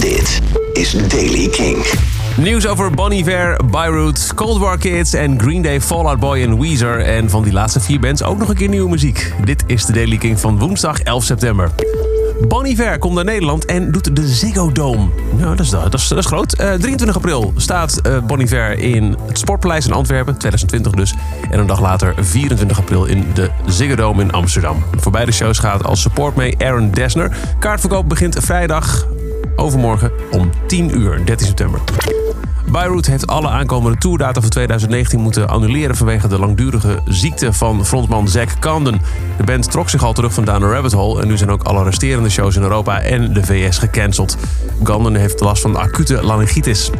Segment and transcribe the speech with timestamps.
[0.00, 0.40] Dit
[0.72, 1.86] is Daily King.
[2.36, 7.00] Nieuws over Bon Iver, Beirut, Cold War Kids en Green Day, Fallout Boy en Weezer.
[7.00, 9.32] En van die laatste vier bands ook nog een keer nieuwe muziek.
[9.44, 11.70] Dit is de Daily King van woensdag 11 september.
[12.48, 15.08] Bon Iver komt naar Nederland en doet de Ziggo Dome.
[15.36, 16.52] Nou, dat is, dat is, dat is groot.
[16.52, 21.14] Eh, 23 april staat eh Bon Iver in het Sportpaleis in Antwerpen, 2020 dus.
[21.50, 24.84] En een dag later, 24 april, in de Ziggo Dome in Amsterdam.
[24.96, 27.36] Voor beide shows gaat als support mee Aaron Dessner.
[27.58, 29.06] Kaartverkoop begint vrijdag
[29.56, 31.80] overmorgen om 10 uur, 13 september.
[32.70, 38.28] Beirut heeft alle aankomende tourdata voor 2019 moeten annuleren vanwege de langdurige ziekte van frontman
[38.28, 39.00] Zack Camden.
[39.36, 41.62] De band trok zich al terug van Down the Rabbit Hole en nu zijn ook
[41.62, 44.36] alle resterende shows in Europa en de VS gecanceld.
[44.82, 46.90] Camden heeft last van acute laryngitis.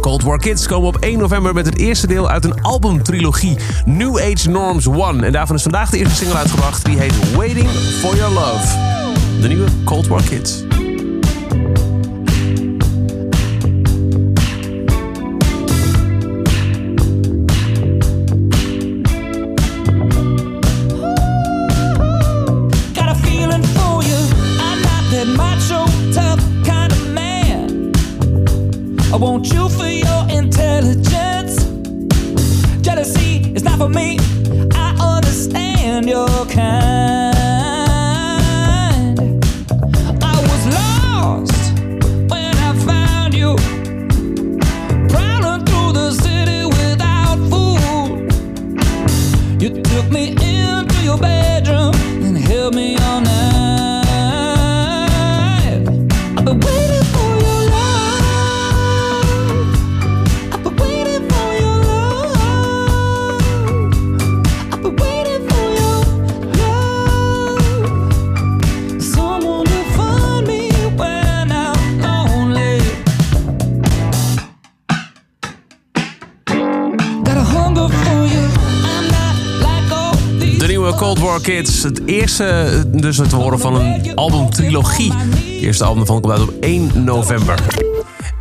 [0.00, 4.18] Cold War Kids komen op 1 november met het eerste deel uit een albumtrilogie New
[4.18, 5.24] Age Norms 1.
[5.24, 6.84] En daarvan is vandaag de eerste single uitgebracht.
[6.84, 8.78] Die heet Waiting for Your Love.
[9.40, 10.71] De nieuwe Cold War Kids.
[33.82, 34.16] For me.
[34.74, 37.34] I understand your kind.
[40.22, 41.72] I was lost
[42.30, 43.56] when I found you.
[45.08, 48.30] Prowling through the city without food.
[49.60, 51.94] You took me into your bedroom
[52.24, 53.71] and held me all night.
[81.40, 81.82] Kids.
[81.82, 85.12] Het eerste dus het horen van een albumtrilogie.
[85.12, 87.58] Het eerste album van komt uit op 1 november.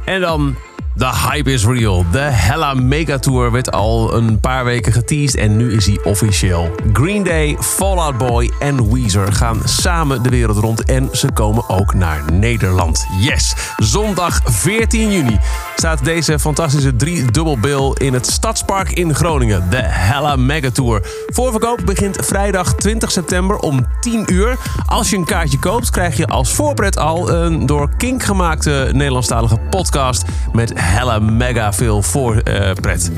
[0.06, 0.56] En dan...
[0.96, 2.06] The hype is real.
[2.12, 6.72] De Hella Mega Tour werd al een paar weken geteased en nu is hij officieel.
[6.94, 11.94] Green Day, Fallout Boy en Weezer gaan samen de wereld rond en ze komen ook
[11.94, 13.06] naar Nederland.
[13.19, 13.56] Yes!
[13.78, 15.40] Zondag 14 juni
[15.81, 19.69] staat deze fantastische driedubbelbil in het Stadspark in Groningen.
[19.69, 21.02] De Hella Mega Tour.
[21.28, 24.58] Voorverkoop begint vrijdag 20 september om 10 uur.
[24.86, 29.58] Als je een kaartje koopt, krijg je als voorpret al een door Kink gemaakte Nederlandstalige
[29.69, 33.12] podcast met hella mega veel voorpret.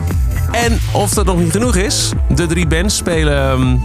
[0.51, 3.33] en of dat nog niet genoeg is, de drie bands spelen.
[3.33, 3.77] ehm,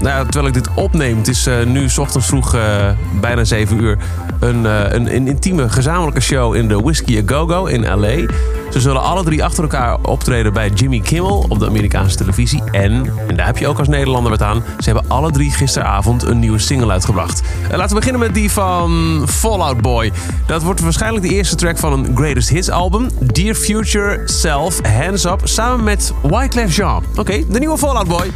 [0.00, 2.88] nou, terwijl ik dit opneem, het is eh, nu 's ochtends vroeg, eh,
[3.20, 3.98] bijna 7 uur,
[4.40, 8.26] een, eh, een, een intieme gezamenlijke show in de Whiskey A Go Go in LA.
[8.70, 12.62] Ze zullen alle drie achter elkaar optreden bij Jimmy Kimmel op de Amerikaanse televisie.
[12.72, 16.22] En, en daar heb je ook als Nederlander wat aan, ze hebben alle drie gisteravond
[16.22, 17.42] een nieuwe single uitgebracht.
[17.70, 20.12] Laten we beginnen met die van Fallout Boy.
[20.46, 23.08] Dat wordt waarschijnlijk de eerste track van een Greatest Hits album.
[23.18, 27.04] Dear Future Self, Hands Up, samen met Wyclef Jean.
[27.16, 28.30] Oké, de nieuwe Fallout Boy.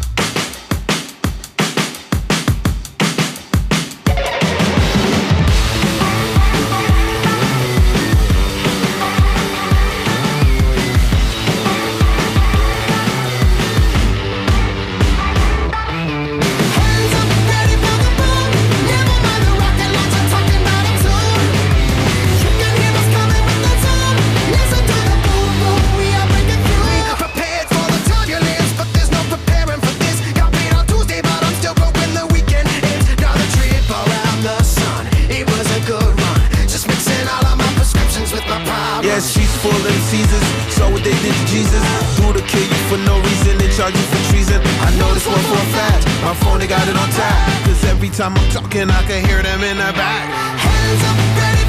[41.04, 41.84] They did to Jesus.
[42.16, 44.58] Do to kill you for no reason and charge you for treason.
[44.80, 46.08] I know this one for a fact.
[46.24, 47.36] My phone, they got it on tap.
[47.68, 50.24] Cause every time I'm talking, I can hear them in the back.
[50.58, 51.63] Hands up, ready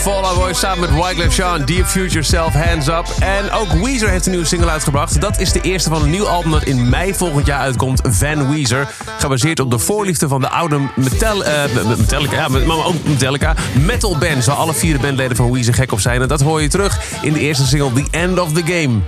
[0.00, 3.06] Fallout Boy samen met Wyclef Jean, Dear Future Self, Hands Up.
[3.18, 5.20] En ook Weezer heeft een nieuwe single uitgebracht.
[5.20, 8.50] Dat is de eerste van een nieuw album dat in mei volgend jaar uitkomt, Van
[8.50, 8.88] Weezer.
[9.18, 13.54] Gebaseerd op de voorliefde van de oude Metal, eh, me- Metallica, ja, maar ook Metallica,
[13.86, 14.44] metal band.
[14.44, 16.22] Waar alle vier de bandleden van Weezer gek op zijn.
[16.22, 18.98] En dat hoor je terug in de eerste single, The End of the Game.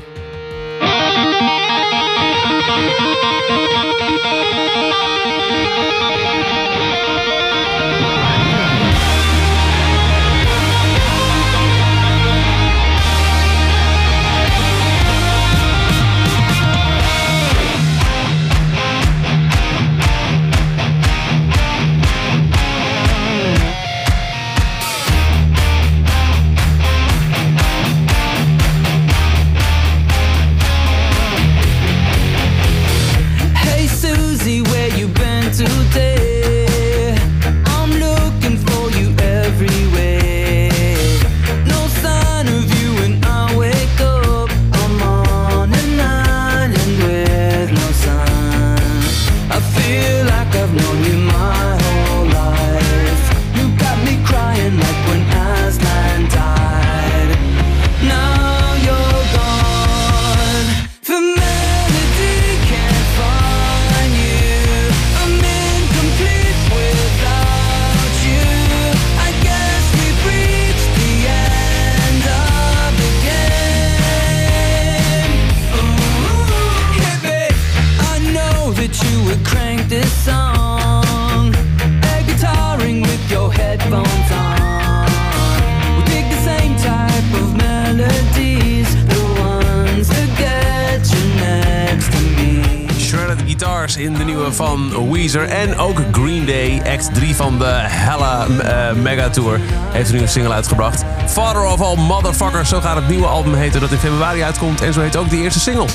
[93.82, 95.48] In de nieuwe van Weezer.
[95.48, 99.60] En ook Green Day, act 3 van de Hella eh, Mega Tour,
[99.92, 101.04] heeft een nieuwe single uitgebracht.
[101.26, 104.80] Father of All Motherfuckers, zo gaat het nieuwe album heten dat in februari uitkomt.
[104.80, 105.86] En zo heet ook de eerste single.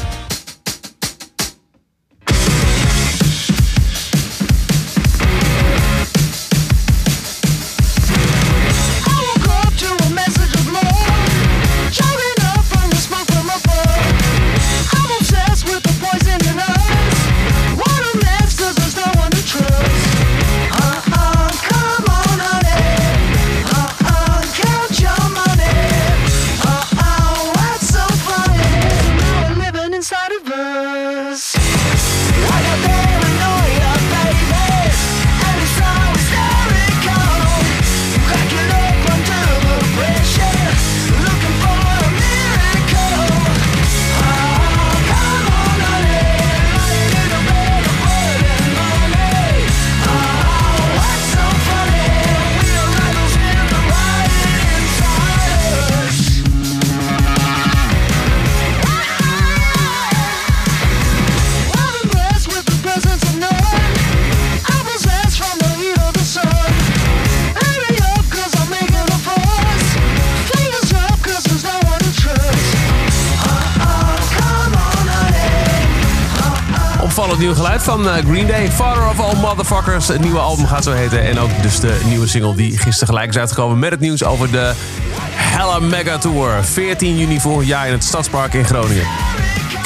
[77.27, 78.71] Opvallend nieuw geluid van eh, Green Day.
[78.71, 80.07] Father of All Motherfuckers.
[80.07, 81.21] Het nieuwe album gaat zo heten.
[81.21, 84.51] En ook dus de nieuwe single die gisteren gelijk is uitgekomen met het nieuws over
[84.51, 84.71] de
[85.31, 86.63] Hella Mega Tour.
[86.63, 89.05] 14 juni vorig jaar in het Stadspark in Groningen.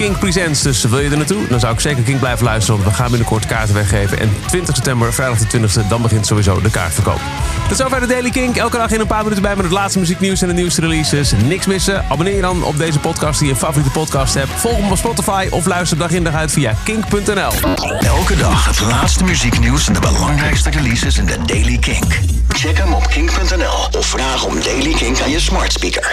[0.01, 1.47] Kink Presents, dus wil je er naartoe?
[1.47, 4.19] Dan zou ik zeker Kink blijven luisteren, want we gaan binnenkort kaarten weggeven.
[4.19, 7.19] En 20 september, vrijdag de 20e, dan begint sowieso de kaartverkoop.
[7.67, 8.55] Tot zover de Daily Kink.
[8.55, 11.31] Elke dag in een paar minuten bij met het laatste muzieknieuws en de nieuwste releases.
[11.45, 12.05] Niks missen.
[12.09, 14.49] Abonneer je dan op deze podcast die je favoriete podcast hebt.
[14.55, 17.51] Volg hem op Spotify of luister dag in dag uit via kink.nl.
[17.99, 22.19] Elke dag het laatste muzieknieuws en de belangrijkste releases in de Daily Kink.
[22.49, 26.09] Check hem op kink.nl of vraag om Daily Kink aan je smart speaker.